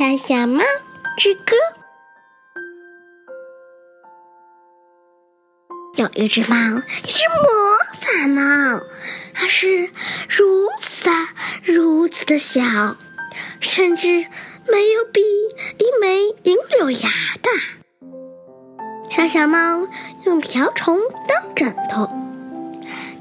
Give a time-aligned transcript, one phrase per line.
[0.00, 0.64] 小小猫
[1.18, 1.54] 之歌。
[5.96, 6.56] 有一只猫，
[7.04, 7.44] 一只魔
[8.00, 8.80] 法猫，
[9.34, 9.90] 它是
[10.26, 11.10] 如此的、
[11.62, 12.62] 如此的小，
[13.60, 14.08] 甚至
[14.66, 17.10] 没有比一枚银柳芽
[17.42, 17.50] 大。
[19.10, 19.86] 小小猫
[20.24, 20.98] 用瓢虫
[21.28, 22.08] 当枕头，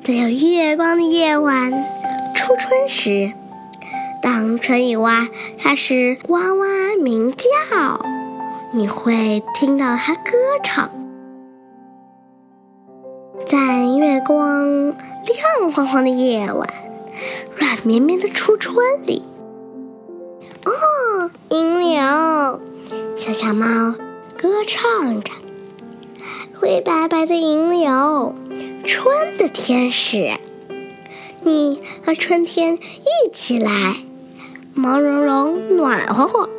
[0.06, 1.74] 在有月光的夜晚，
[2.34, 3.34] 初春时，
[4.22, 6.66] 当春雨蛙开始哇哇
[7.02, 8.06] 鸣叫，
[8.74, 10.90] 你会听到它歌唱。
[13.46, 16.68] 在月光亮晃晃的夜晚，
[17.56, 19.24] 软绵绵的初春里，
[20.66, 22.60] 哦，银柳，
[23.18, 23.96] 小小猫
[24.38, 25.32] 歌唱着，
[26.60, 28.36] 灰白白的银柳，
[28.86, 30.38] 春的天使，
[31.42, 33.96] 你和春天一起来，
[34.80, 36.50] 毛茸茸，暖和和。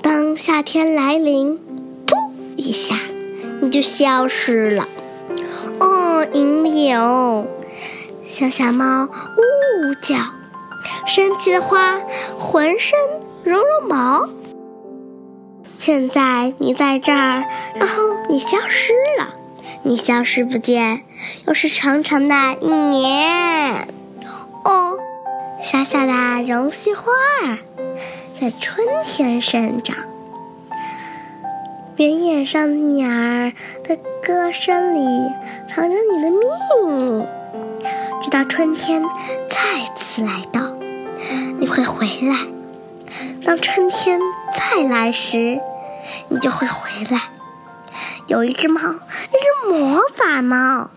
[0.00, 1.58] 当夏天来临，
[2.06, 2.14] 噗
[2.56, 2.94] 一下，
[3.60, 4.86] 你就消失了。
[5.80, 7.48] 哦，银柳，
[8.30, 10.18] 小小猫呜呜叫，
[11.04, 11.98] 神奇的花
[12.38, 12.96] 浑身
[13.42, 14.28] 绒绒毛。
[15.80, 17.42] 现在你在这儿，
[17.74, 19.32] 然后你消失了，
[19.82, 21.02] 你消失不见，
[21.48, 23.88] 又是长长的一年。
[24.64, 24.97] 哦，
[25.60, 26.12] 小小的
[26.44, 27.10] 绒絮花
[27.44, 27.58] 儿
[28.40, 29.96] 在春天生长。
[31.96, 35.00] 原野上的鸟儿的歌声里
[35.68, 36.46] 藏着你的秘
[36.86, 37.26] 密，
[38.22, 39.02] 直到春天
[39.50, 40.76] 再次来到，
[41.58, 42.46] 你会回来。
[43.44, 44.20] 当春天
[44.56, 45.60] 再来时，
[46.28, 47.30] 你就会回来。
[48.28, 50.90] 有一只猫，一只魔法猫，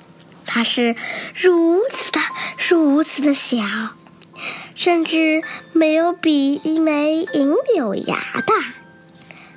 [0.45, 0.95] 它是
[1.33, 2.19] 如此的、
[2.69, 3.57] 如此的小，
[4.81, 5.43] 甚至
[5.73, 8.55] 没有比一枚银柳芽大。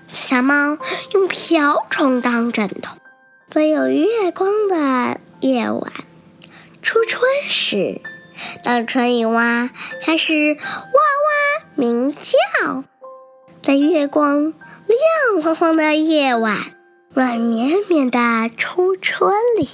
[0.06, 0.76] 小猫
[1.14, 2.98] 用瓢虫当枕头，
[3.48, 5.90] 在有月光的夜晚，
[6.82, 8.02] 初春时，
[8.62, 9.70] 当春雨蛙
[10.02, 12.84] 开始哇哇鸣叫，
[13.62, 16.58] 在月光亮晃晃的夜晚，
[17.14, 19.70] 软绵绵的初春里。